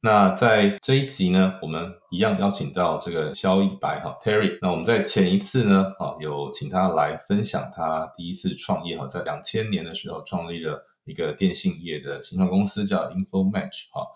[0.00, 4.56] 那在这一集呢，我们一样邀请到这个肖一白哈 Terry。
[4.62, 14.06] 那我们在前一次呢，啊有请他来分享他第一次创业哈，在两千年的时候创立了一个电信业的新创公司叫 InfoMatch 哈，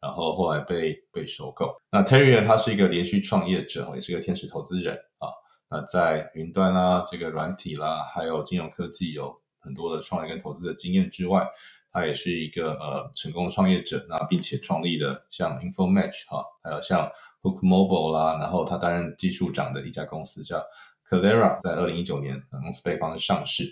[0.00, 1.76] 然后后来被被收购。
[1.92, 5.28] 那 Terry 呢，他是一个连续创业者，也是个天使投资人啊。
[5.70, 11.46] 那在云端啦、这个软体啦，还有金融科技有很多的创业跟投资的经验之外。
[11.92, 17.10] 他也是一个呃成功的创业者，那并且创立了像 InfoMatch 哈，还有像
[17.42, 20.62] Hook Mobile 啦，然后他担任技术长的一家公司叫
[21.08, 23.64] Calera，在二零一九年公司被方上市。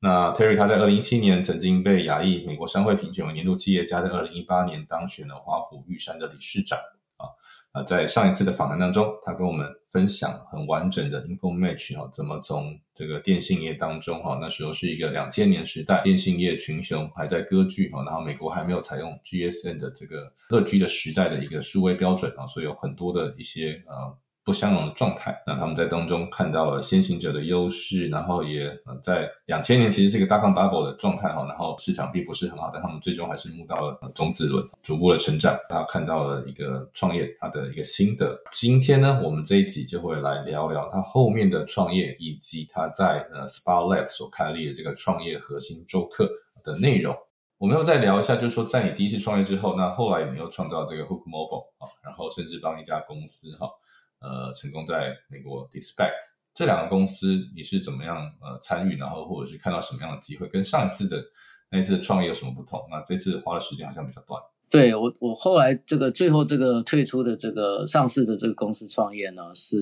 [0.00, 6.78] 那 Terry 他在二零一七年曾经被亚裔美国商会评选为年度企业家，在二零一八年当选了华府玉山的理事长。
[7.74, 24.16] 啊，在上一次的访谈当中，他跟我们分享很完整的 InfoMatch 哈，怎么从这个电信业当中哈，那时候是一个两千年时代，电信业群雄还在割据哈，然后美国还没有采用 GSM 的这个二 G 的时代的一个数位标准啊，所以有很多的一些呃。
[24.44, 28.70] 不相容的状态，那他们在当中看到了先行者的优势，然后也
[29.02, 38.38] 在两千年其实是一个大康 bubble 的状态哈，然后市场并不是很好，但他们最终还是募到了种子轮，逐步的成长，他看到了一个创业它的一个心得。
[38.52, 46.30] 今天呢，我们这一集就会来聊聊他后面的创业，以及他在呃 Spa Lab 所开立的这个创业核心周课
[46.62, 47.16] 的内容。
[47.56, 53.70] 我们要再聊一下，就是说在你第一次创业之后，那后来你又创造这个 Hook Mobile 啊，然后甚至帮一家公司哈。
[54.24, 56.14] 呃，成功在美国 Dispatch
[56.54, 61.22] 这两个公司，你是怎么样呃参与，然后或者是看到什么样的机会，跟上一次的
[61.70, 62.80] 那一次创业有什么不同？
[62.90, 64.40] 那这次花的时间好像比较短。
[64.70, 69.76] 对我，我后来这个最后这个退出的这个上市的这个公司创业呢，是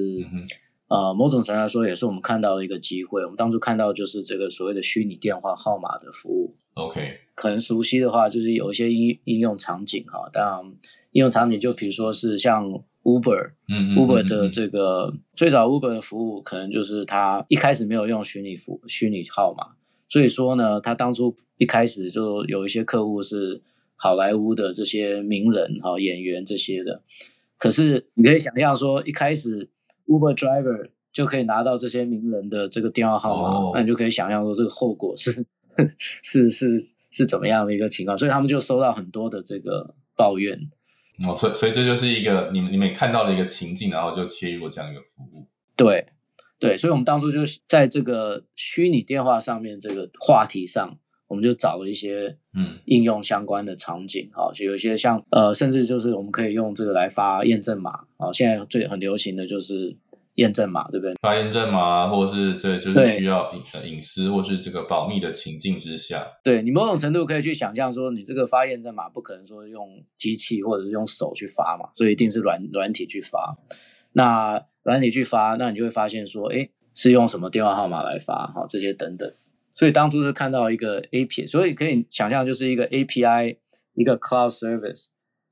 [0.89, 3.23] 呃某种程度来说也是我们看到的一个机会。
[3.23, 6.57] 我们当初看到就是这个所谓的虚拟电话号码的服务。
[6.75, 10.65] OK，可能熟悉的话就是有一些应应用场景哈，当然
[11.13, 12.83] 应用场景就比如说是像。
[13.03, 19.75] Uber，嗯，Uber 的这个最早 Uber 的服务，可能就是他一开始没有用虚拟服虚拟号码，
[20.09, 23.61] 所以说呢，他当初一开始就有一些客户是
[23.97, 27.03] 好莱坞的这些名人哈演员这些的，
[27.59, 29.69] 可是你可以想象说，一开始
[30.07, 35.45] Uber driver 就可以拿到这些名人的这个电话号码，那你就可以想象说这个后果是
[35.99, 36.79] 是是
[37.11, 40.71] 是怎么样的一个情况，所以他们就收到很多的这个抱怨。
[41.27, 45.47] 哦，所以所以这就是一个你们你们看到的一个情境，然后就切入了这样一个服务。
[45.77, 46.07] 对
[46.59, 59.97] 对，所以我们当初就是在这个虚拟电话上面这个话题上，我们就找了一些嗯应用相关的场景啊，就有一些像呃，甚至就是我们可以用这个来发验证码啊，现在最很流行的就是。
[60.37, 61.15] 验证码对不对？
[61.21, 73.57] 发验证码，或者是这就是需要隐隐私或是这个保密的情境之下，对你某种程度可以去想象说，你这个发验证码不可能说用机器或者是用手去发嘛，所以一定是软软体去发。
[74.13, 78.47] 那软体去发，那你就会发现说，哎，是用什么电话号码来发？
[78.47, 79.31] 哈，这些等等。
[79.75, 83.57] 所以当初是看到一个 API，所以可以想象就是一个 API，
[83.95, 85.09] 一个 Cloud Service，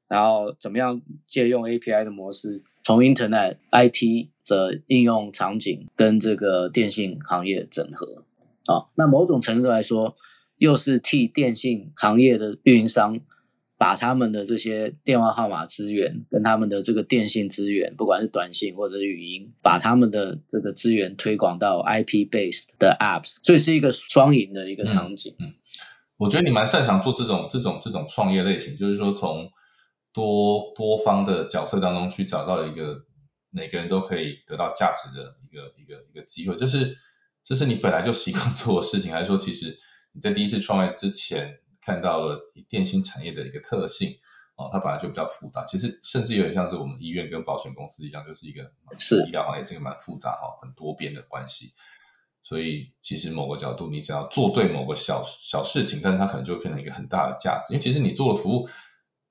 [0.09, 4.29] 然后怎么样借用 API 的模式，从 Internet IP。
[4.51, 8.25] 的应用场景跟这个电信行业整合
[8.67, 10.17] 啊，那某种程度来说，
[10.59, 13.21] 又是替电信行业的运营商
[13.79, 25.33] 把他们的这些电话号码资源跟他们的这个电信资源，不管是短信或者是语音，把他们的这个资源推广到 IP base 的 apps，所以是一个双赢的一个场景。
[25.39, 25.55] 嗯，
[26.19, 29.49] 我觉得你蛮擅长做这种这种这种创业类型，就是说从
[30.13, 33.07] 多多方的角色当中去找到一个。
[33.51, 36.97] 每个人都可以得到价值的一个一个一个机会，这是
[37.43, 39.77] 这是你本来就习惯 做的事情，还是说其实
[40.13, 42.39] 你在第一次创业之前看到了
[42.69, 44.15] 电信产业的一个特性
[44.57, 49.25] 哦，它本来就比较复杂，其实甚至有点像是我们医院跟保险公司一样，就是一个是。
[49.27, 51.73] 医疗行业是一个蛮复杂哈，很多边的关系，
[52.43, 58.69] 所以其实某个角度你只要做对某个小小事情，但是它可能就会变成一个很大的价值，因为其实你做的服务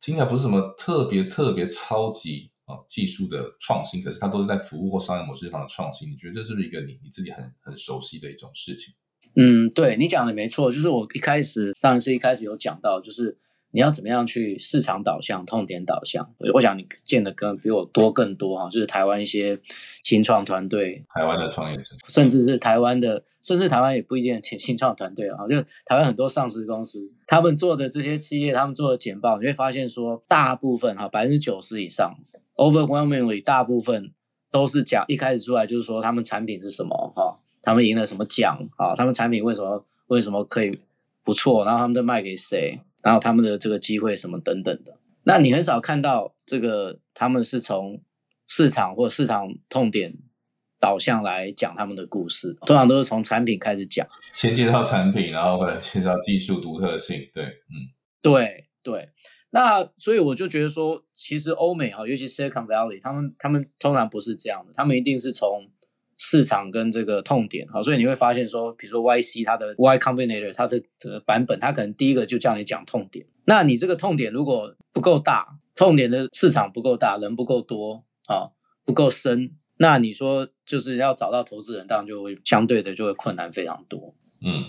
[0.01, 2.51] 听起来不是什么特别特别超级。
[2.87, 6.09] 技术的创新，可是它都是在服务或商业模式上的创新。
[6.11, 8.93] 你觉得这是不是一个你你自己很很熟悉的一种事情？
[9.35, 13.37] 嗯，对你讲的没错，就是我一开始上一次一开始有讲到，就是
[13.71, 16.33] 你要怎么样去市场导向、痛点导向？
[16.55, 19.59] 我想你见的更比我多更多哈，就是台湾一些
[20.03, 32.17] 新创团队，台湾的创业者，甚至是台湾的，甚至台湾也不一定新新创团队啊，就台湾很多上市公司，他们做的这些企业，他们做的简报，你会发现说，大部分哈百分之九十以上
[32.59, 34.11] ，overwhelmingly 大部分
[34.51, 40.79] 都是讲一开始出来就是说他们产品是什么哈，他们赢了什么奖啊，他们产品为什么为什么可以
[41.23, 42.81] 不错，然后他们都卖给谁？
[43.01, 48.01] 然后他们的这个机会什么等等的，那你很少看到这个他们是从
[48.45, 50.17] 市场或市场痛点
[50.81, 57.29] 导向来讲他们的故事，通常都是从产品开始讲，先介绍产品，然后或者介绍技术独特性。
[57.33, 57.87] 对，嗯，
[58.21, 59.09] 对对。
[59.51, 65.69] 那所以我就觉得说，其实欧美哈，尤其 Silicon Valley，他们他们通常不是这样的，他们一定是从。
[66.21, 73.25] 市场跟这个痛点，好，所以你会发现说，比如说 YC 它的 Y Combinator 它的这个版本，它可能第一个就叫你讲痛点。
[73.45, 75.47] 那你这个痛点如果不够大，
[75.77, 78.51] 痛点的市场不够大，人不够多啊，
[78.83, 84.13] 不够深，那你说就是要找到投资人，当然就会相对的就会困难非常多。
[84.41, 84.65] 嗯，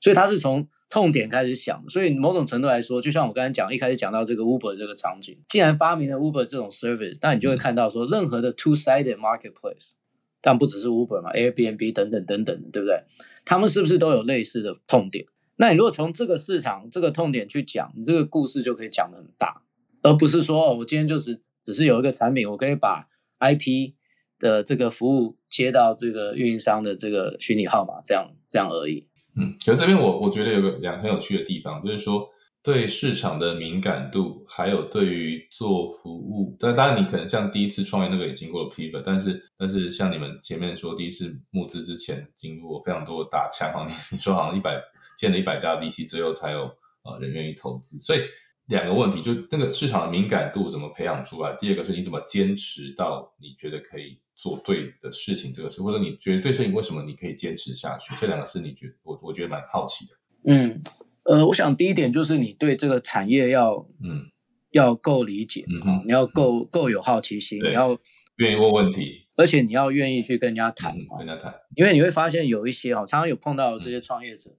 [0.00, 9.94] 所以它是从痛点开始想，所以某种程度来说，就像我刚才讲，一开始讲到这个 Uber 这个场景，既然发明了 Uber 这种 service，那你就会看到说，任何的 two-sided marketplace。
[10.40, 13.02] 但不只是 Uber 嘛，Airbnb 等等等等，对不对？
[13.44, 15.26] 他们是不是都有类似的痛点？
[15.56, 19.62] 那你如果从这个市场这个痛点去讲，你这个故事就可以讲得很大，
[20.02, 23.08] 而不是说哦，我今天就是只是有一个产品，我可以把
[23.40, 23.94] IP
[24.38, 29.08] 的这个服务接到这个运营商的这个虚拟号码，这样这样而已。
[29.36, 32.28] 嗯，可是这边我我觉得有个两很有趣的地方，就是说。
[32.66, 44.82] 对市场的敏感度，还有对于做服务，但当然你可能像第一次创业那个也经过了 pivot，但是但是像你们前面说第一次募资之前，经过非常多的打枪，你 你说好像一百
[45.14, 46.62] 建了一百家 VC，最后才有
[47.02, 48.20] 呃人愿意投资，所以
[48.68, 51.54] 两个问题，就那个市场的敏感度怎么培养出来？
[51.60, 58.14] 第二个是你怎么坚持到你觉得可以做对的事情这个事，或者你觉得对事情为什么你可以坚持下去？
[58.16, 60.12] 这两个是你觉我我觉得蛮好奇的。
[60.52, 60.82] 嗯。
[61.24, 64.26] 呃，我想第一点就是你对这个产业要，嗯，
[64.72, 67.98] 要够理解，嗯嗯，你要够够有好奇心，你要
[68.36, 74.50] 愿意问问题，而且你要愿意去跟人家谈，跟人家谈，因为你会发现有一些哈，常常有碰到这些创业者，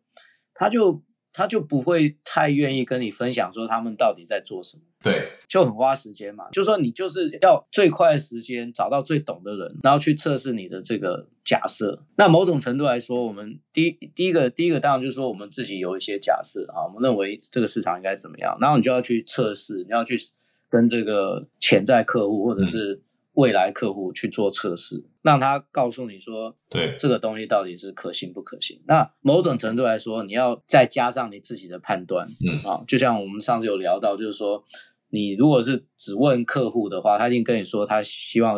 [0.56, 1.04] 他就。
[1.38, 6.50] 他就不会太愿意跟你分享说他们到底在做什么，对，就很花时间嘛。
[6.50, 12.02] 就说你就是要最快的时间找到最懂的人，然后去测试你的这个假设。
[12.16, 20.16] 那某种程度来说，我们第一第一个第一个当然就是说我们自己有一些假设啊，我们认为这个市场应该怎么样，然后你就要去测试，你要去
[20.70, 23.02] 跟这个潜在客户或者是。
[23.36, 28.82] 未来客户去做测试，让他告诉你说，对这个东西到底是可行不可行。
[28.88, 34.64] 那某种程度来说，你要再加上你自己的判断，嗯啊，就像我们上次有聊到，就是说，
[35.10, 38.58] 你如果是只问客户的话，他一定跟你说他希望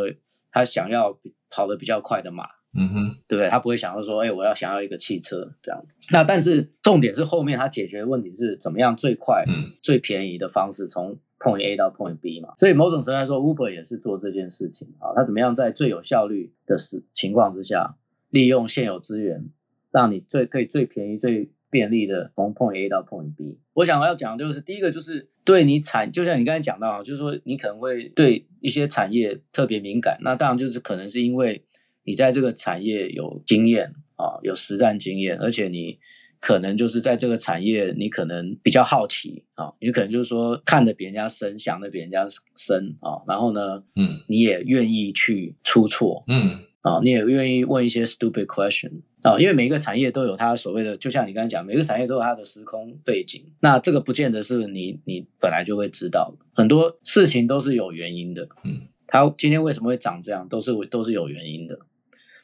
[0.51, 1.17] 他想要
[1.49, 2.45] 跑得比较快的马，
[2.77, 3.49] 嗯哼，对不对？
[3.49, 5.83] 他不会想要说，哎，我要想要一个汽车这样。
[6.11, 11.17] 那但是重点是后面他解决问题是怎么样最快、嗯最便宜的方式从。
[11.39, 15.13] Point A 到 Point B 嘛，所以某种程度来说，Uber 也是做这件事情啊。
[15.15, 17.95] 它怎么样在最有效率的时情况之下，
[18.29, 19.49] 利用现有资源，
[19.91, 23.59] 让你最可以最便宜、最便利的从 Point A 到 Point B。
[23.73, 30.17] 我想要讲的就是，第一个就是对你产，就像你刚才讲到，就是说你可能会对一些产业特别敏感。
[30.21, 31.63] 那当然就是可能是因为
[32.03, 35.99] 你在这个产业有经验啊，有实战经验，而且你。
[36.39, 61.79] 可能就是在这个产业，你可能比较好奇啊，你可能就是说看的比人家深，想的比人家深啊，然后呢，嗯，你也愿意去出错，嗯，啊，你也愿意问一些 stupid question 啊，因为每一个产业都有它所谓的，就像你刚才讲，每个产业都有它的时空背景，那这个不见得是你你本来就会知道的，很多事情都是有原因的，嗯，它今天为什么会长这样，都是都是有原因的，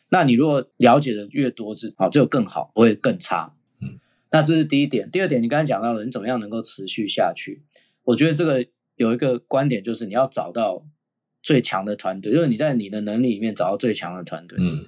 [0.09, 3.53] 那你如果了解的越多，是好，只有更好，不会更差。
[4.33, 7.61] 那这是第一点，第二点，你刚才讲到了，你怎么样能够持续下去？
[8.03, 10.83] 我觉得这个有一个观点，就是你要找到
[11.43, 14.57] 最强的团队，就是你在你的能力里面找到最强的团队。
[14.59, 14.87] 嗯，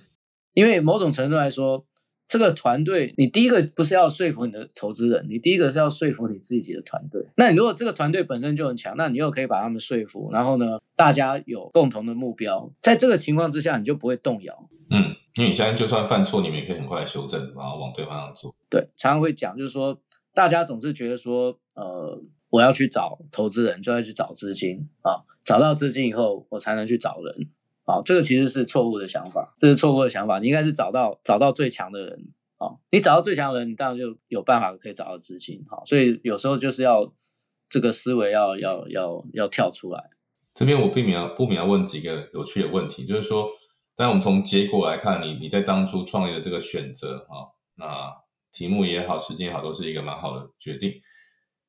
[0.56, 1.86] 因为某种程度来说，
[2.28, 7.26] 这个团队，你第一个不是要说服你的投资人，你第一个是要说服你自己的团队。
[7.38, 14.70] 那你如果这个团队本身就很强，那你又可以把他们说服，然后呢，大家有共同的目标，在这个情况之下，你就不会动摇。
[14.90, 15.16] 嗯。
[15.38, 18.56] 因为你现在，就算犯错，你们也可以很快的修正，然后往对方向走。
[18.70, 20.00] 对，常常会讲，就是说，
[20.34, 22.18] 大家总是觉得说，呃，
[22.50, 27.50] 我要去找投资人，就要去找资金啊，找到资金以后，我才能去找人
[27.86, 28.02] 啊。
[28.04, 30.40] 这个其实是错误的想法，这是错误的想法。
[30.40, 35.82] 你应该是找到找到最强的人啊，你找到最强的人，你当然就有办法可以找到资金啊。
[35.86, 37.14] 所以有时候就是要。
[37.68, 40.12] 这个思维要要要要跳出来。
[40.54, 43.50] 这边我避免不免要问几个有趣的问题，就是说，
[43.96, 48.14] 但我们从结果来看，你你在当初创业的这个选择啊，那
[48.54, 50.94] 题目也好，时间也好，都是一个蛮好的决定。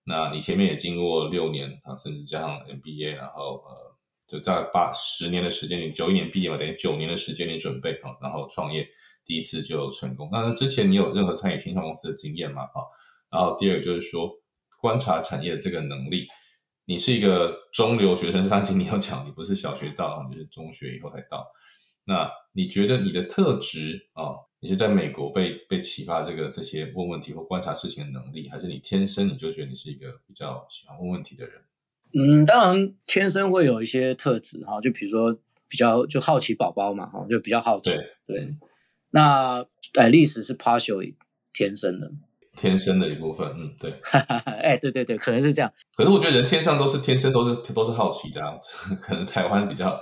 [0.04, 3.85] 那你前面也经过六年啊，甚至加上 MBA，然后呃，
[4.26, 8.86] 就在八十年的时间，你九一年毕业嘛，等于九年的时间你准备啊，然后创业
[9.24, 10.28] 第一次就成功。
[10.32, 12.62] 那之前你有任何参与新创公司的经验吗？
[12.62, 12.82] 啊，
[13.30, 14.30] 然后第二个就是说
[14.80, 16.26] 观察产业的这个能力。
[16.88, 21.44] 你是一个中留学生，上集你有讲，你不是小学到，你是中学以后才到。
[22.04, 31.60] 那你觉得你的特质啊，你是在美国被被启发这个这些问问题或观察事情的能力，还是你天生你就觉得你是一个比较喜欢问问题的人？
[32.12, 35.36] 嗯，当然天生会有一些特质哈，就比如说
[35.68, 37.90] 比较就好奇宝宝嘛哈，就比较好奇。
[38.26, 38.54] 对，
[39.10, 41.14] 那哎，历史是 partially
[41.52, 42.10] 天生的。
[42.56, 43.92] 天生的一部分，嗯，对，
[44.62, 45.70] 哎，对对对，可能是这样。
[45.94, 48.60] 可是我觉得人天上都是天生都是都是好奇的，
[48.98, 50.00] 可能台湾比较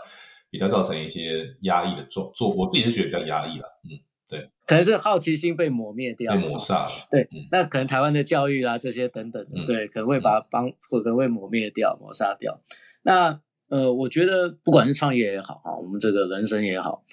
[0.50, 12.60] 比较造成一些压抑的做做，我自己是觉得比较压抑了，嗯，对，可能是好奇心被磨灭掉，被抹杀了，对，那可能台湾的教育啊这些等等的，对，可能会把帮或可能会磨灭掉、抹杀掉。
[13.02, 17.04] 那呃，我觉得不管是创业也好啊，我们这个人生也好，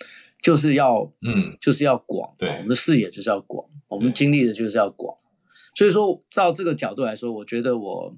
[0.42, 5.18] 就是要嗯，就是要广，对，我们的视野就是要广，我们经历的就是要广。
[5.76, 8.16] 所以说，照这个角度来说，我觉得我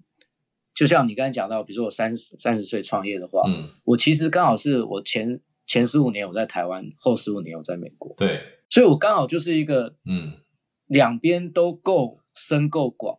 [0.73, 8.41] 就像你刚才讲到，比如说我三十三十岁创业的话，嗯，我其实刚好是我前前十五年我在台湾，后十五年我在美国，对，
[8.73, 10.33] 所以我刚好就是一个嗯，
[10.87, 13.15] 两边都够深够广，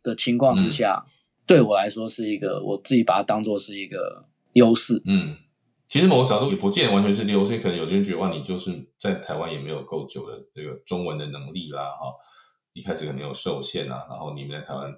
[0.00, 1.04] 的情况之下，
[1.44, 5.36] 对我来说是一个我自己把它当做是一个优势，嗯，
[5.88, 12.14] 其实某个角度也不见得完全是优势，可能有些人觉得哇，你就是在台湾也没有够久的这个中文的能力啦，哈。
[12.72, 14.90] 一开始可能有受限啊，然后你们在台湾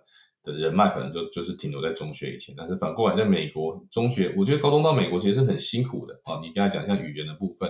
[0.44, 6.38] 的人脉可能就就是停留在中学以前，但是反过来在美国中学，我觉得高中到美国其实是很辛苦的啊。
[6.40, 7.68] 你跟他讲像语言的部分，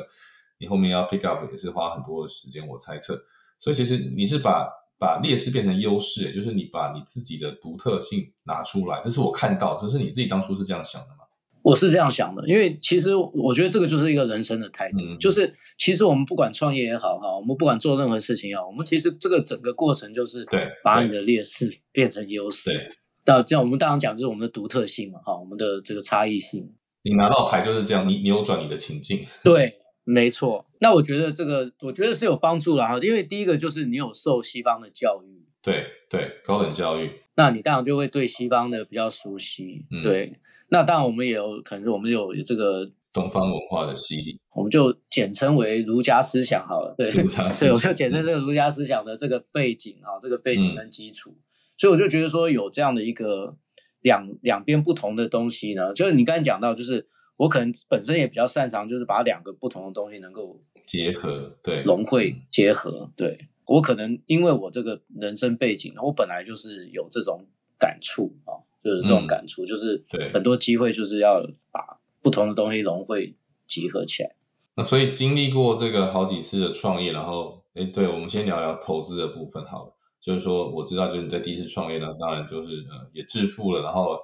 [0.64, 3.21] 你后面要 pick up 也是花很多的时间，我猜测。
[3.61, 4.66] 所以其实你是把
[4.99, 11.16] 把劣势变成优势，就是你把你自己的独特性拿出来，这是我看到，这是你自己当初是这样想的吗？
[11.62, 22.88] 我是这样想的，因为其实我觉得这个就是一个人生的态度，就是其实我们不管创业也好哈，我们不管做任何事情也好，我们其实这个整个过程就是对把你的劣势变成优势，对，
[23.25, 26.71] 到这样我们当然讲就是我们的独特性嘛哈，我们的这个差异性。
[27.02, 29.25] 你拿到牌就是这样，你扭转你的情境。
[29.42, 29.75] 对，
[30.05, 30.67] 没错。
[30.81, 40.39] 那我觉得这个我觉得是有帮助了哈，因为第一个就是你有受西方的教育，对对，高等教育，那你当然就会对西方的比较熟悉，对。
[40.69, 46.95] 那当然，我们也有可能是我们有这个东方文化的洗礼，我们就简称为儒家思想好了。
[46.97, 51.37] 对，对，我就简称这个儒家思想的这个背景哈，这个背景跟基础。
[51.77, 53.57] 所以我就觉得说，有这样的一个
[54.01, 63.11] 两两边不同的东西呢，就是你刚才讲到，就是我可能本身也比较擅长，就是把两个不同的东西能够结合，对，融汇结合。
[63.17, 67.47] 对我可能因为我这个人生背景，我本来就是有这种
[67.79, 68.62] 感触啊。
[68.85, 71.41] 就是这种感触，就是很多机会就是要
[71.73, 73.35] 把不同的东西融汇
[73.67, 74.37] 集合起来。
[74.76, 79.97] 那所以经历过这个好几次的创业，然后哎，对我们先聊聊投资的部分好了。
[80.21, 84.19] 就是说，我知道就是你在第一次创业呢，当然就是呃也致富了，然后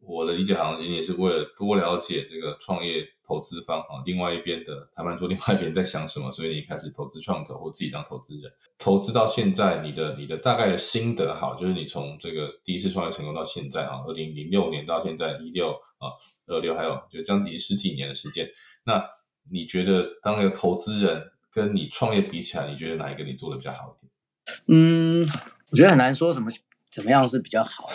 [0.00, 3.06] 我的理解好像也是为了多了解这个创业。
[3.28, 6.32] 投资方啊，另外一边的谈判桌，另外一边在想什么？
[6.32, 16.08] 所以你开始投资创投或自己当投资人，投资到现在，你的你的大概的心得好，就是你从这个第一次创业成功到现在啊，二零零六年到现在一六啊
[16.46, 18.48] 二六，还有就将近十几年的时间。
[18.86, 19.04] 那
[19.50, 24.10] 你觉得当一个投资人跟你创业比起来，你觉得哪一个你做的比较好一点？
[24.68, 25.28] 嗯，
[25.70, 26.48] 我觉得很难说什么
[26.90, 27.88] 怎么样是比较好。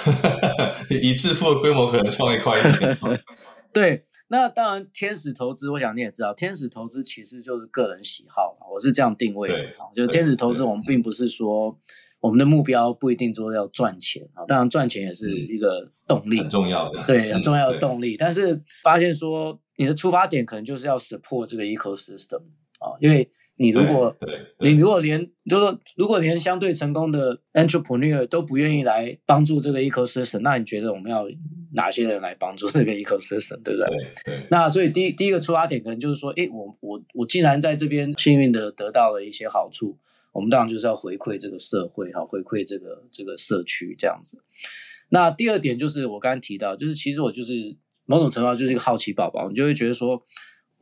[0.89, 2.97] 以致富的规模可能创业快一点。
[3.73, 4.05] 对。
[4.29, 9.91] 那当然，天使投资，我想你也知道，天使投资其实就是个人喜好我是这样定位的哈。
[9.93, 11.77] 就天使投资，我们并不是说
[12.19, 18.17] 我们的目标不一定说要赚钱啊，当然赚钱也是一个动力，很重要的，对，很重要的动力。
[18.17, 22.41] 但是发现说你的出发点可能就是要 support 这个 ecosystem
[22.79, 23.29] 啊，因为。
[23.55, 24.17] 你如果
[24.61, 31.25] 你如果连就是如果连相对成功的 entrepreneur 都不愿意来帮助这个 ecosystem，那你觉得我们要
[31.73, 33.87] 哪些人来帮助这个 ecosystem，对不对？
[34.25, 34.47] 对。
[34.49, 39.95] 那所以第第一个出发点可能就是说，哎，我我我既然在这边幸运的得到了一些好处，
[40.31, 44.41] 我们当然就是要回馈这个社会哈，回馈这个这个社区这样子。
[45.09, 50.25] 那第二点就是我刚刚提到，就是其实我就是某种程度上就是一个好奇宝宝，你就会觉得说。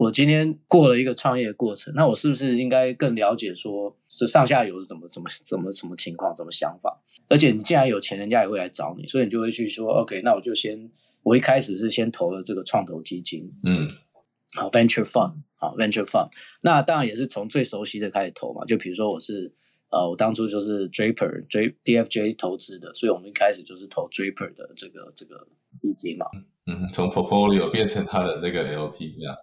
[0.01, 6.99] 我今天过了一个创业过程，那我是不是应该更了解说这上下游是怎么怎么怎么什么情况、怎么想法？
[7.29, 10.89] 而且你既然有钱，人家也会来找你，所以你就会去说，OK，那我就先
[11.21, 13.87] 我一开始是先投了这个创投基金，嗯，
[14.55, 16.31] 好 venture fund，好 venture fund，
[16.61, 19.53] 那当然也是从最熟悉的开始投嘛，就比如说我是
[19.91, 25.47] 呃，我当初就是 Draper 追 DFJ 投资的，所以我们一开始就是投 Draper 的这个这个
[25.79, 26.25] 基金嘛，
[26.65, 29.35] 嗯，从 portfolio 变成他的那个 LP 这样。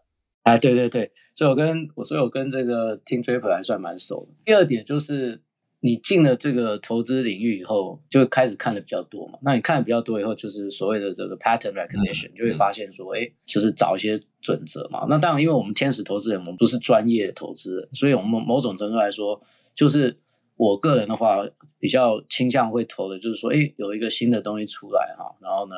[0.49, 4.35] 哎，对对对，所以我跟我所以我跟这个 Team Draper 还算蛮熟的。
[4.45, 5.43] 第二点就是
[5.81, 9.39] 你进了这个投资领域以后，就开始看的比较多嘛。
[9.43, 15.07] 那你看的比较多以后，就是所谓的这个 pattern recognition，就会发现说，哎，就是找一些准则嘛。
[15.09, 19.41] 那当然，因为我们天使投资人，我们不是专业投资人，所以我们某种程度来说，
[19.75, 20.19] 就是
[20.57, 21.47] 我个人的话，
[21.79, 25.75] 比较倾向会投的，就是说，哎，有一个新的东西出来哈，然后呢，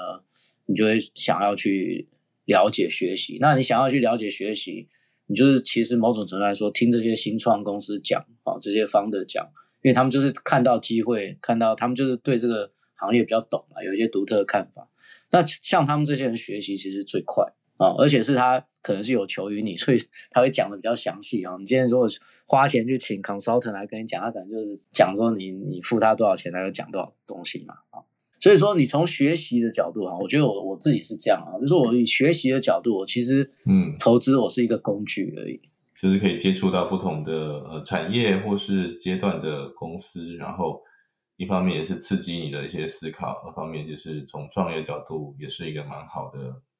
[0.66, 2.08] 你就会想要去。
[2.50, 4.88] 了解学习，那你想要去了解学习，
[5.26, 9.46] 你就是其实某种程度来说，听这些新创公司讲啊，这些方的讲，
[9.82, 14.88] 因为他们就是看到机会，看到他们就是对这个行业比较懂嘛，有一些独特的看法。
[15.30, 17.44] 那像他们这些人学习其实最快
[17.78, 19.98] 啊，而且是他可能是有求于你，所以
[20.30, 21.54] 他会讲的比较详细啊。
[21.56, 22.08] 你今天如果
[22.46, 28.02] 花钱去请 consultant 来跟你讲，他可能就是讲说你你付他多少钱，他就讲多少东西嘛啊。
[28.40, 35.60] 所以说，你从学习的角度哈，我觉得我我自己是这样啊，就是我以学习的角度，我其实嗯，投资我是一个工具而已，
[36.00, 37.32] 就是可以接触到不同的
[37.68, 40.80] 呃产业或是阶段的公司，然后
[41.36, 46.38] 一方面也是刺激你的一些思考，二方面就是从创业角度也是一个蛮好的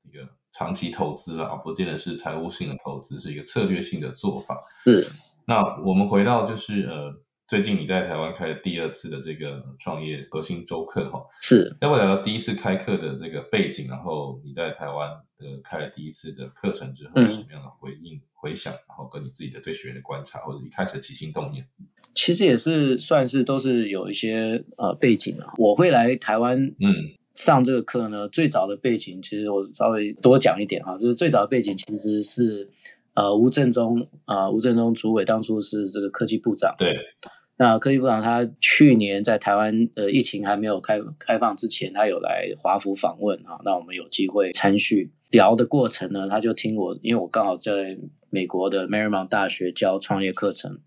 [0.09, 4.59] 一个长期投资了，不见得是财务性的投资，是一个策略性的做法。
[4.87, 5.07] 是，
[5.47, 7.13] 那我们回到就是呃。
[7.51, 13.89] 最近你在台湾开了第二次的这个创业核心周课哈，是要不要聊聊第一次开课的这个背景？
[13.89, 18.73] 然后你在台湾的开了第一次的课程之后，有什么样的回应回想？
[18.73, 21.67] 然后跟你自己的对学员的观察，或者一开始的起心动念？
[22.15, 25.53] 其实也是算是都是有一些呃背景啊。
[25.59, 26.95] 我会来台湾嗯
[27.35, 32.71] 上这个课呢，最早的背景其实我稍微多讲一点哈，就是最早的背景其实是
[33.15, 36.97] 呃吴振中啊吴振中主委当初是这个科技部长对。
[37.61, 43.61] 那科技部长他去年在台湾呃疫情还没有开开放之前，他有来华府访问啊。
[43.67, 47.99] 那我们有机会参叙聊的过程呢，他就听我，因为我刚好在
[48.31, 50.79] 美国的 Marymount 大学教创业课程，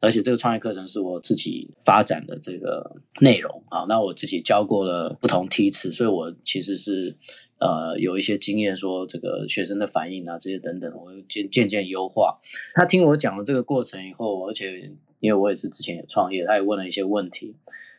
[0.00, 3.86] 而且这个创业课程是我自己发展的这个内容啊。
[3.88, 7.16] 那我自己教过了不同梯次，所以我其实是
[7.60, 12.40] 呃有一些经验，说这个学生的反应啊这些等等，我渐渐渐优化。
[12.74, 14.92] 他听我讲了这个过程以后，而且。
[15.20, 17.56] 因为我也是之前也创业，他也问了一些问题，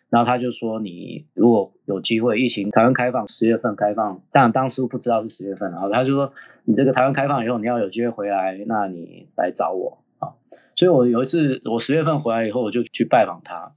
[0.10, 6.34] 然后他就说：“你如果有机会，疫情台湾开放十月份开放，但当时不知道是十月份，然后他就说
[6.66, 10.34] 你这个台湾开放以后，你要有机会回来，那你来找我啊。”
[10.76, 13.74] 所以，我有一次我十月份回来以后，我就去拜访他。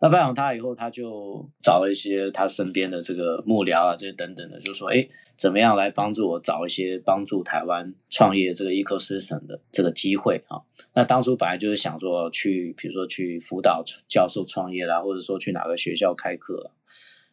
[0.00, 10.62] 那拜访他以后，他就找了一些他身边的这个幕僚啊，这些等等的，就说：“哎，怎么样来帮助我找一些帮助台湾创业这个 ecosystem 的这个机会啊？”
[10.94, 16.70] 那当初本来就是想说去，比如说去辅导教授创业啦，或者说去哪个学校开课。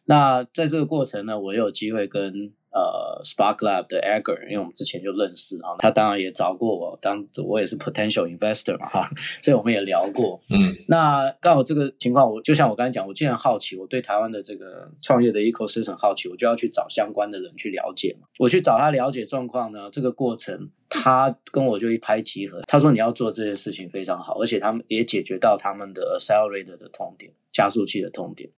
[0.06, 2.52] 那在这个过程呢，我有机会跟。
[2.76, 9.08] 呃，Spark Lab 的 egger 因为我们之前就认识哈，他当然也找过我，当我也是 potential investor 嘛哈，
[9.42, 10.38] 所以我们也聊过。
[10.50, 18.28] 嗯，那刚好这个情况，我就像我刚才讲，我既然好奇，我对台湾的这个创业的 ecosystem 好奇，我就要去找相关的人去了解嘛。
[18.38, 28.50] 我去找他了解状况呢，这个过程他跟我就一拍即合，他说你要做这件事情非常好，而且他们也解决到他们的 accelerator 的痛点，加速器的痛点。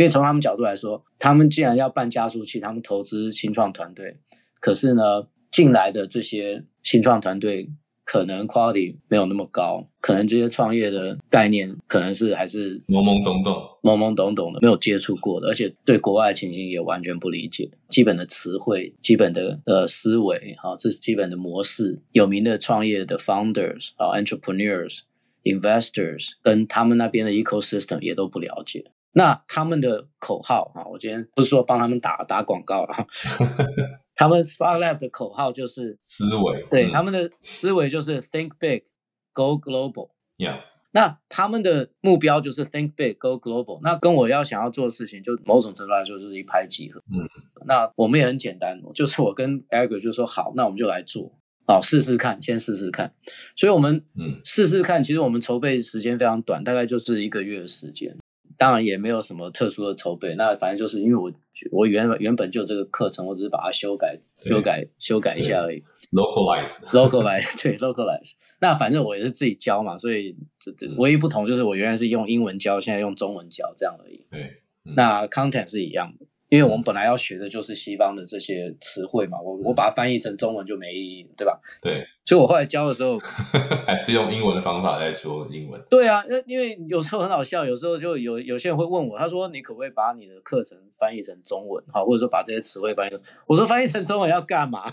[0.00, 4.16] 因为从他们角度来说，他们既然要办加速器，他们投资新创团队，
[4.58, 7.68] 可是呢，进来的这些新创团队
[8.02, 22.00] 可能 quality 没有那么高，可能这些创业的概念可能是还是懵懵懂懂、懵懵懂懂的，没有接触过的，而且对国外情形也完全不理解，基本的词汇、基本的呃思维，哈，这是基本的模式。
[22.12, 25.00] 有名的创业的 founders 啊，entrepreneurs、
[25.44, 28.86] investors，跟他们那边的 ecosystem 也都不了解。
[29.12, 33.06] 那他们的口号啊，我今天不是说帮他们打打广告了，
[34.14, 38.84] 他们 Spark Lab 的口号就是思维，对他们的思维就是 Think Big,
[39.32, 40.10] Go Global。
[40.38, 40.60] Yeah，
[40.92, 43.80] 那他们的目标就是 Think Big, Go Global。
[43.82, 47.02] 那跟我要想要做的事情，就某种程度来说就是一拍即合。
[47.10, 47.28] 嗯，
[47.66, 51.32] 那我们也很简单，就是我跟 egger 就说好，那我们就来做，
[51.66, 53.12] 好试试看，先试试看。
[53.56, 58.16] 所以我们嗯试试看，其实我们筹备时间非常短，大概就是一个月的时间。
[58.60, 61.32] 当然也没有什么特殊的筹备，那反正就是因为我
[61.72, 65.82] 我原原本就这个课程，我只是把它修改、修改、修改一下而已。
[66.12, 74.26] localize localize 对 localize，那反正我也是自己教嘛，所以这这唯一不同就是我原来是用英文教，现在用中文教这样而已。
[74.30, 74.42] 对，
[74.84, 81.58] 嗯那 content 是一样的，因为我们本来要学的就是西方的这些词汇嘛，我我把它翻译成中文就没意义，对吧？
[81.80, 83.16] 对，所以我后来教的时候，
[83.86, 85.80] 还是用英文的方法在说英文。
[85.88, 94.90] 对啊，那因为有时候很好笑，有时候就有有些人会问我，他说你可不可以把你的课程翻译成中文，好，或者说把这些词汇翻译成，我说翻译成中文要干嘛？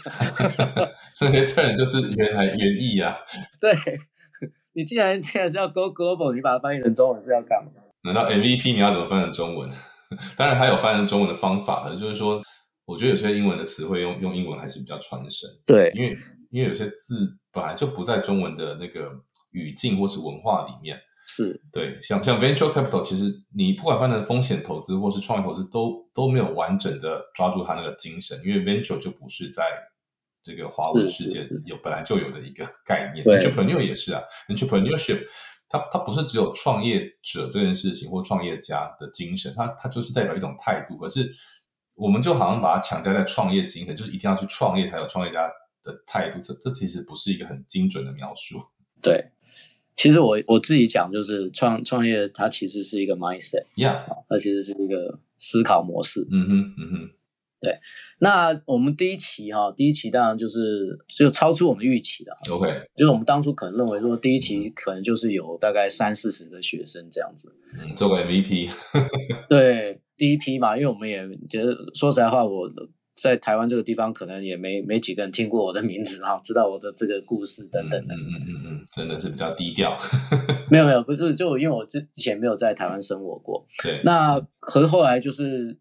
[1.15, 3.17] 所以 turn 就是原来原意啊，
[3.59, 3.73] 对
[4.73, 7.71] 你既然既然是要 go global，你把它翻译成中文是要干嘛？
[8.03, 9.67] 难道 MVP 你要怎么翻成中文？
[10.37, 12.41] 当然，它有翻成中文的方法的，就是说，
[12.85, 16.17] 我觉得有些英文的词汇用用英文还是比较传神，对因为
[16.51, 19.11] 因为有些字本来就不在中文的那个
[19.51, 20.97] 语境或是文化里面。
[21.29, 29.63] 是，对，像像 venture capital，其实你不管翻成风险投资或是创业投资，都都没有完整的抓住它那个精神，因为 venture 就不是在
[30.41, 35.27] 这个华文世界有本来就有的一个概念，entrepreneur 也是啊，entrepreneurship
[35.69, 41.31] 它它不是只有创业者这件事情或创业家的精神，它它就是代表一种态度，可是
[41.95, 45.47] 我们就好像把它强加在创业精神，就是一定要去创业才有创业家
[45.83, 48.59] 的态度，这这其实不是一个很精准的描述。
[49.01, 49.31] 对。
[49.95, 56.21] 其实我我自己讲，就是创创业，它其实是一个 mindset，Yeah，它其实是一个思考模式。
[56.29, 57.09] 嗯哼，嗯哼，
[58.19, 68.69] 那我们第一期哈，第一期当然就是就超出我们预期了，OK，就是我们当初可能认为说第一期可能就是有大概三四十个学生这样子，嗯，做个 MVP，
[69.49, 72.69] 对，第一批嘛，因为我们也觉得说实在话，我
[73.15, 78.13] 在台湾这个地方可能也没没几个人听过我的名字哈，知道我的这个故事等等的。
[78.13, 79.97] 嗯嗯嗯嗯嗯，真的是比较低调。
[80.69, 85.75] 没有没有，不是，就因为我之前没有在台湾生活过，对，那可是后来就是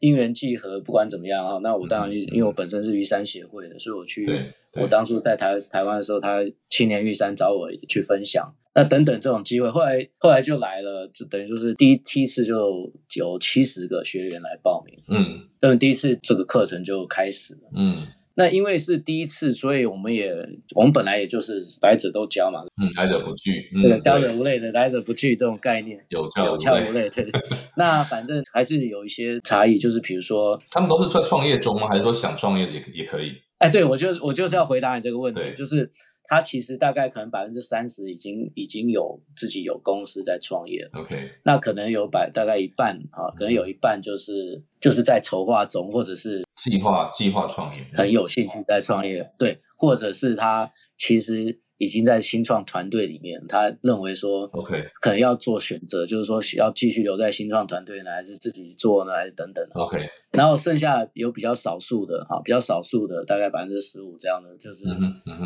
[0.00, 4.26] 因缘际合，不管怎么样哈，那我当然因为我本身是玉山协会的，所以我去
[4.74, 8.54] 我当初在台台湾的时候，他青年玉山找我去分享。
[8.74, 17.60] 那等等这种机会，后来后来就来了，就等于就是第一梯次就有七十个学员来报名，嗯那么第一次这个课程就开始了。
[17.74, 18.06] 嗯
[18.38, 20.30] 那因为是第一次，所以我们也
[20.74, 25.98] 我们本来也就是来者都教嘛，嗯，来者不拒，嗯这个教者无类的，来者不拒这种概念。
[26.10, 27.08] 有教无有教无类。
[27.08, 27.26] 对。
[27.76, 31.88] 那反正还是有一些差异，就是比如说，他们都是在创业中吗？
[31.88, 33.32] 还是说想创业的也也可以？
[33.58, 35.90] 哎，对我就我就是要回答你这个问题，就是
[36.28, 59.62] 他其实大概可能百分之三十已经已经有自己有公司在创业了，OK，那可能有百大概一半啊，可能有一半就是就是在筹划中，或者是计划计划创业，很有兴趣在创业，对，或者是他其实已经在新创团队里面，他认为说 OK 可能要做选择，就是说要继续留在新创团队呢，还是自己做呢，还是等等。
[59.74, 64.84] OK，然后剩下有比较少数的哈，比较少数的大概百分之十五这样的，就是、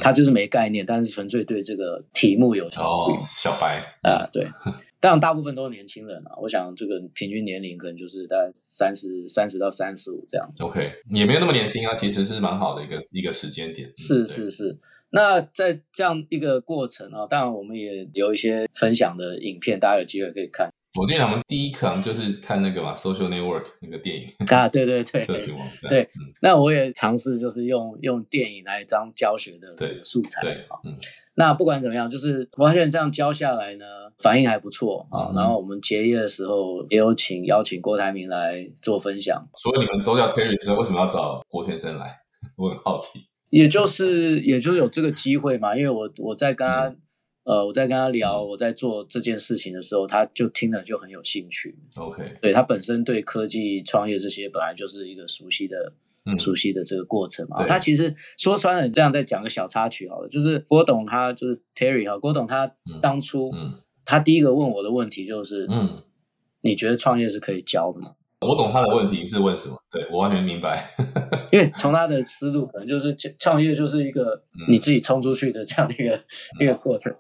[0.01, 4.47] 他就是没概念，但是纯粹对这个题目有哦，小白，啊、对。
[5.01, 10.47] 当然大部分都是年轻人啊，我想这个平均年龄可能就是大概三十三十到三十五这样。
[10.61, 13.89] OK，也没有那么年轻啊，其实是蛮好的一个一个时间点。
[13.89, 14.79] 嗯是是是。
[15.13, 24.69] 那在这样一个过程啊，当然我们也有一些分享的影片，大家有机会可以看我记得我们第一课就是看那个嘛，Social Network 那个电影，啊。
[24.69, 25.89] 对对对，社群网站。
[25.89, 30.97] 对嗯，那我也尝试就是用用电影来当教学的这对个素材对啊。，嗯
[31.35, 33.85] 那不管怎么样，就是我发现这样教下来呢，
[34.19, 35.31] 反应还不错啊。
[35.31, 42.19] 嗯然后我们结业的时候也有请邀请郭台铭来做分享，所以你们都叫 Terry 之后，为什么要找郭先生来？
[42.59, 43.27] 我很好奇。
[43.49, 46.95] 也就是也就是有这个机会嘛，因为我我在跟他、
[47.45, 51.77] 呃我在跟他聊我在做这件事情的时候，他就听了就很有兴趣。
[51.97, 55.95] OK，对他本身对科技创业这些本来就是一个熟悉的。
[56.27, 66.03] 嗯熟悉的这个过程嘛，对他其实说穿了，这样再讲个小插曲好了，就是郭董他就是 Terry 哈，郭董他嗯当初、嗯他第一个问我的问题就是，嗯，
[66.61, 68.17] 你觉得创业是可以教的吗？
[68.47, 70.95] 我懂他的问题是问什么，对我完全明白。
[71.51, 76.23] 因为从他的思路，可能就是创业就是一个嗯你自己冲出去的这样的一个、
[76.61, 77.11] 一个过程。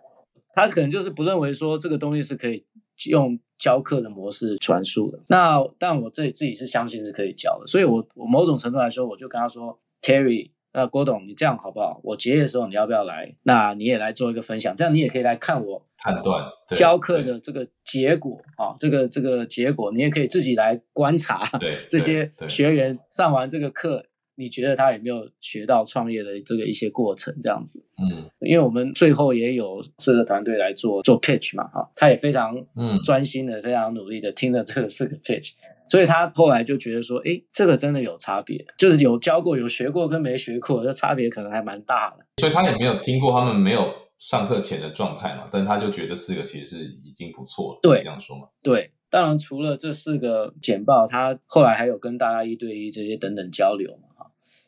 [0.52, 2.64] 他可能就是不认为说这个东西是可以
[3.08, 5.18] 用教课的模式传输的。
[5.28, 10.50] 那但我自己自己是相信是可以教的，所以我我某种程度来说，我就跟他说，Terry。
[10.72, 12.00] 那郭董，你这样好不好？
[12.04, 13.34] 我结业的时候你要不要来？
[13.42, 21.44] 那你也来做一个分享，这样你也可以来看我判断对教课的这个结果啊，这个这个结果，你也可以自己来观察。
[21.58, 24.06] 对这些学员上完这个课，
[24.40, 27.36] 你觉得他有没有学到创业的这个一些过程？
[27.42, 35.50] 这样子，嗯因为我们最后也有四个团队来做做 pitch 嘛，哈，他也非常嗯专心的、非常努力的听了这个四个 pitch，
[35.90, 42.24] 所以他后来就觉得说，哎，这个真的有差别，就是有教过、有学过跟没学过，这差别可能还蛮大的。
[42.38, 47.80] 所以他也没有听过他们没有上课前的状态嘛，但他就觉得这四个其实是已经不错了。
[47.82, 48.48] 对，这样说嘛。
[48.62, 54.09] 对，当然除了这四个简报，他后来还有跟大家一对一这些等等交流嘛，哈。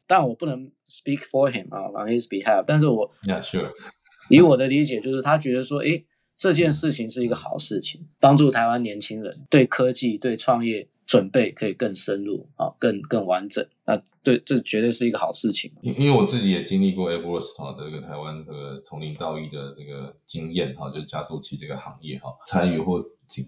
[0.07, 3.71] 但我不能 speak for him 啊，on his behalf，但是我，Yeah sure，
[4.31, 6.05] 以我的理解就是他觉得说，诶。
[6.39, 13.65] 这件事情是一个好事情，帮助台湾年轻人对科技、对创业准备可以更深入啊，更更完整。
[13.87, 15.71] 那对，这绝对是一个好事情。
[15.83, 23.01] 因因为我自己也经历过 Airbus 哈这个台湾这个从零到一的这个经验哈，就是加速器这个行业哈，参与或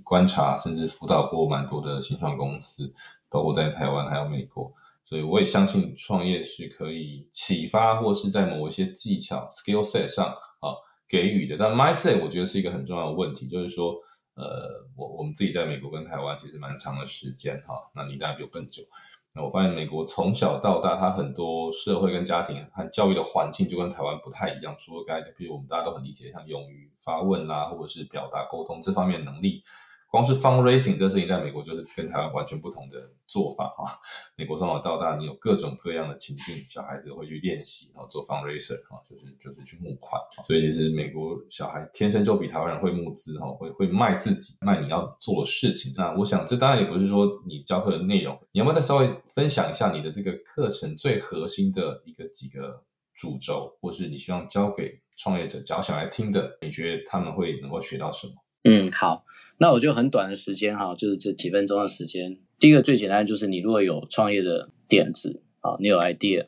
[0.04, 2.94] 观察甚至辅导过蛮多的新创公司，
[3.28, 4.72] 包括在台湾还有美国，
[5.04, 10.74] 所以我也相信创业是可以启发或是在某一些技巧 skill set 上啊。
[11.06, 13.92] 给予的，但 mindset 我觉得是一个很重要的问题，就是说，
[14.34, 18.82] 呃，我我们自己在美国跟台湾其实蛮长的时间哈，那你大概比我更久，
[19.34, 29.62] 那我发现美国从小到大，它很多社会跟家庭和教育的环境就跟台湾不太一样，除了刚才讲，比如我们大家都很理解，像勇于发问啦，或者是表达沟通这方面能力。
[30.14, 33.98] 光是 fundraising 这事情，在美国就是跟台湾完全不同的做法啊。
[34.36, 40.22] 美国从小到大，你有各种各样的情境，小孩子会去练习，然后做 fundraiser 啊，就是就是去募款。
[40.46, 45.92] 所以其实美国小孩天生就比台湾人会募资哈，会会卖自己，卖你要做的事情。
[45.96, 58.34] 那我想，这当然也不是说你教课的内容，你要不要再稍微分享一下你的这个课程最核心的一个几个主轴，或是你希望教给创业者，只要想来听的，你觉得他们会能够学到什么？
[58.64, 59.24] 嗯，好，
[59.58, 62.38] 那我就很短的时间哈，就是这几分钟的时间。
[62.58, 66.46] 第一个最简单就是，你如果有创业的点子啊，你有 idea，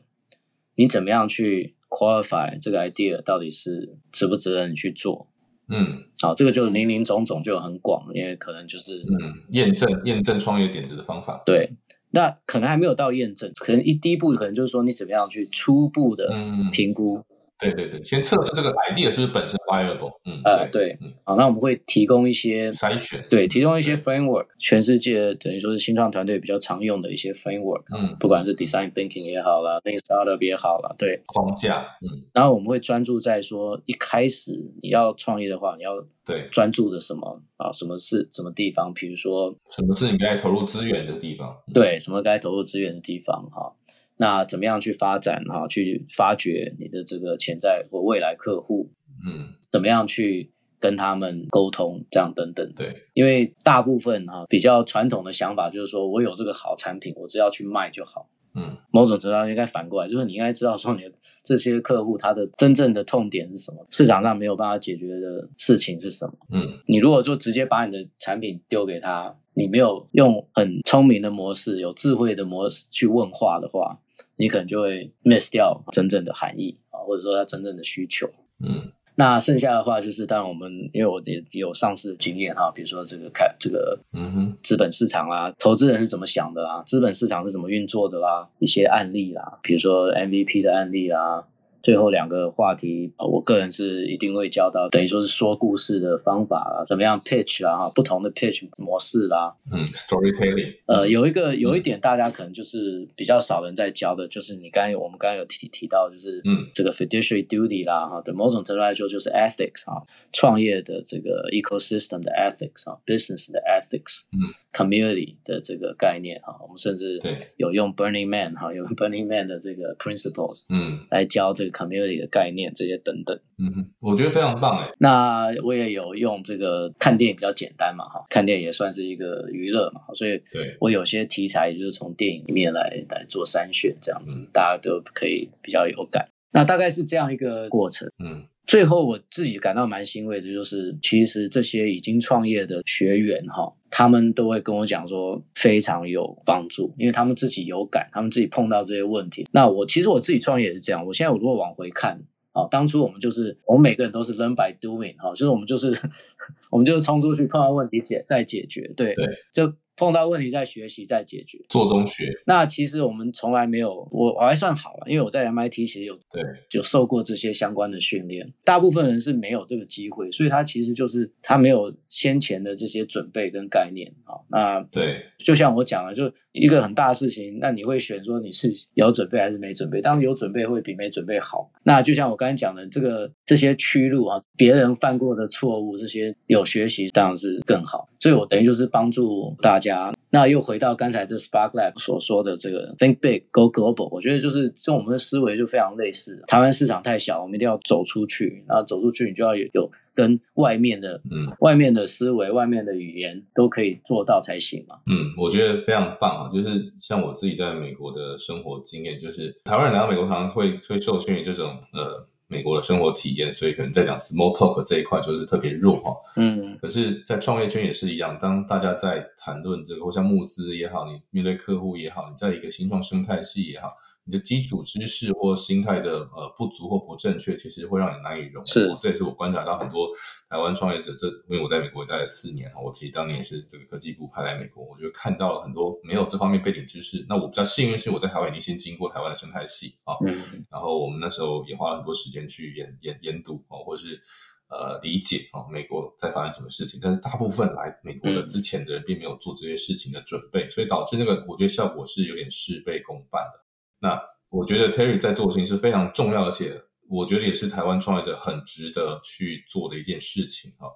[0.76, 5.28] 你怎么样去 qualify 这个 idea 到底是值不值得你去做？
[5.68, 11.42] 嗯，好，这个就是林林总总就很广，因为可能就是嗯，验证验证创业点子的方法。
[11.44, 11.72] 对，
[12.12, 16.32] 那可能还没有到验证，可能一第一步可能就是说你怎么样去初步的
[16.72, 17.22] 评估。
[17.58, 20.12] 对对对，先测试这个 idea 是不是本身 viable。
[20.24, 27.82] 嗯，呃，对，好，那我们会提供一些筛选，对，提供一些 framework，全世界等于说是新创团队比较常用的一些 framework。
[27.96, 31.80] 嗯，不管是 design thinking 也好啦 t h i n k startup 也好啦，对，框架。
[32.02, 35.92] 嗯，然后我们会专注在说，一开始你要创业的话，你要
[36.24, 37.72] 对专注的什么啊？
[37.72, 38.92] 什么是什么地方？
[38.92, 41.56] 比如说，什么是你该投入资源的地方？
[41.72, 43.48] 对，什么该投入资源的地方？
[43.50, 43.72] 哈。
[44.18, 45.66] 那怎么样去发展哈？
[45.68, 48.90] 去发掘你的这个潜在或未来客户，
[49.26, 50.50] 嗯，怎么样去
[50.80, 52.72] 跟他们沟通，这样等等。
[52.74, 58.28] 对，因为大部分哈比较传统的想法就是说我有这个好产品，我只要去卖就好。
[58.58, 61.12] 嗯，某种程度上应该反过来，就是你应该知道说你的
[61.44, 66.32] 这些客户他的真正的痛点是什么，市场上没有办法解决的事情是什么。
[66.50, 74.00] 嗯，你如果就直接把你的产品丢给他，你没有用很聪明的模式、有智慧的模式去问话的话。
[74.36, 78.28] 你可能就会 miss 掉真正的含义啊，或者说它真正的需求。
[78.60, 91.46] 嗯，那剩下的话就是，当然我们因为我也有上市的经验哈，比如说这个看这个，嗯哼，资本市场啦，投资人是怎么想的啦，资本市场是怎么运作的啦，一些案例啦，比如说 MVP 的案例啦。
[91.86, 115.36] 最后两个话题，我个人是一定会教到，等于说是说故事的方法啊，怎么样 pitch 啦，哈，不同的 pitch 模式啦，嗯，storytelling，呃，有一个有一点大家可能就是比较少人在教的，就是你刚才我们刚刚有提提到，就是嗯，这个 fiduciary duty 啦，哈，对某种程度来说就是 ethics 啊，创业的这个 ecosystem 的 ethics 啊，business 的 ethics，嗯，community
[115.44, 117.38] 的这个概念哈，我们甚至对。
[117.58, 121.75] 有用 Burning Man 哈，有 Burning Man 的这个 principles，嗯，来教这个。
[121.76, 124.90] Community 的概念这些等等，嗯哼，我觉得非常棒哎。
[124.98, 130.40] 那我也有用这个看电影比较简单嘛哈，看电影也算是一个娱乐嘛，所以
[130.80, 136.26] 我有些题材就是从电影里面来来做筛选这样子，大家都可以比较有感。
[136.52, 138.46] 那大概是这样一个过程，嗯。
[138.66, 149.46] 最后我自己感到蛮欣慰的，就是其实这些已经创业的学员哈，他们都会跟我讲说非常有帮助，因为他们自己有感，他们自己碰到这些问题。
[149.52, 152.20] 那我其实我自己创业也是这样，我现在我如果往回看
[152.52, 155.96] 啊，当初我们就是我们每个人都是 learn by doing 哈，就是我们就是
[156.72, 159.72] 我们就是冲出去碰到问题解再解决，对对，就。
[159.96, 162.30] 碰到问题再学习再解决，做中学。
[162.44, 168.52] 那其实我们从来没有，我我还算好了，因为我在 MIT 其实有对就受过这些相关的训练。
[168.62, 174.36] 大部分人是没有这个机会，所以他其实就是他没有先前的这些准备跟概念啊。
[174.50, 180.02] 那对，就像我讲了，就一个很大的事情，那你会选说你是有准备还是没准备？
[180.02, 181.70] 当然有准备会比没准备好。
[181.84, 188.06] 那就像我刚才讲的，这个这些屈辱啊，别人犯过的错误，这些有学习当然是更好。
[188.20, 189.85] 所以我等于就是帮助大家。
[189.86, 190.12] 家。
[190.30, 196.42] 那又回到刚才这 Spark Lab 所说的这个 Think Big Go Global，我觉得就是跟我们的思维就非常类似。
[196.46, 198.64] 台湾市场太小，我们一定要走出去。
[198.68, 204.96] 然后走出去，你就要有有跟外面的嗯外面的思维、外面的语言都可以做到才行嘛。
[205.06, 206.50] 嗯，我觉得非常棒啊！
[206.52, 216.14] 就是像我自己在美国的生活经验，就是台湾人来到美国，常常会会受限于这种呃美国的生活体验，所以可能在讲 small talk 这一块就是特别弱哈。
[216.36, 223.92] 嗯可是，在创业圈也是一样，当大家在谈论这个，或像募资也好，你面对客户也好，你在一个新创生态系也好，
[224.26, 228.66] 你的基础知识或心态的呃不足或不正确，其实会让你难以融入。
[228.66, 230.08] 是这也是我观察到很多
[230.50, 237.24] 台湾创业者，这因为我在美国待了四年哈，我其实当年也是这个科技部派来美国，我就看到了很多没有这方面背景知识。
[237.28, 244.20] 那我比较幸运是我在台湾已经先经过台湾的生态系啊，嗯然后我们那时候也花了很多时间去研研研读啊，或者是
[244.68, 246.98] 呃理解哦，美国在发生什么事情。
[247.00, 253.65] 但是大部分来美国的嗯之前的人并没有做这些事情的准备，所以导致那个我觉得效果是有点事倍功半的。
[254.06, 260.86] 那我觉得 Terry 在做的事情是非常重要，而且我觉得也是台湾创业者很值得去做的一件事情哈。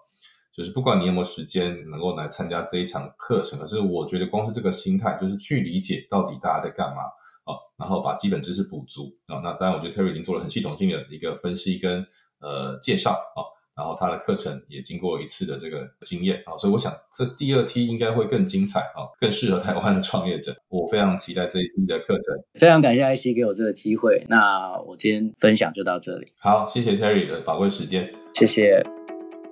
[0.53, 7.03] 就是不管你有没有时间能够来参加这一场课程，可是我觉得光是这个心态，就是去理解到底大家在干嘛
[7.44, 9.40] 啊，然后把基本知识补足啊。
[9.42, 12.07] 那当然，我觉得 Terry 已经做了很系统性的一个分析跟
[12.40, 13.42] 呃介绍啊，
[13.81, 20.55] 然后他的课程也经过一次的这个经验啊，所以我想这第二梯应该会更精彩啊，更适合台湾的创业者。
[20.69, 22.25] 我非常期待这一梯的课程。
[22.61, 24.23] 非常感谢 IC 给我这个机会。
[24.29, 28.12] 那我今天分享就到这里，好，谢谢 Terry 的宝贵时间。
[28.35, 28.85] 谢谢。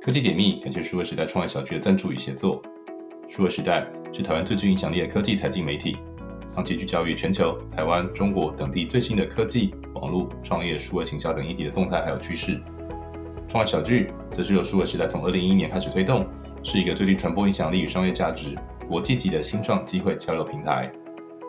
[0.03, 2.63] 科技解密，感谢数位时代创业小聚的赞助与协作。
[3.31, 5.97] 数位时代是台湾最具影响力的科技财经媒体，
[6.55, 12.61] 长期聚焦于全球、台湾、中国等地最新的科技、网络、创业、数位行销等议题的动态还有趋势。
[13.49, 16.27] 创业小聚则是由数位时代从二零一一年开始推动，
[16.63, 18.55] 是一个最具传播影响力与商业价值、
[18.87, 20.93] 国际级的新创机会交流平台。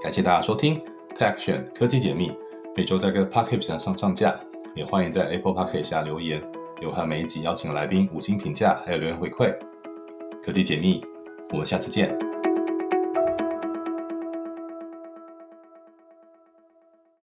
[0.02, 0.80] 感谢大家收听
[1.18, 2.32] Tech Action 科技解密，
[2.74, 4.40] 每周在各 p o c k e t 上上上架，
[4.74, 6.42] 也欢迎在 Apple p o c k e t 下留言。
[6.82, 9.54] 有和每一集邀请的来宾五星评价，还有留言回馈。
[10.42, 11.04] 科技解密，
[11.52, 12.29] 我们下次见。